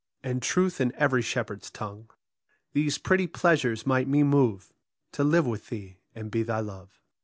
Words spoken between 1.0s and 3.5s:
shepherd's tongue, These pretty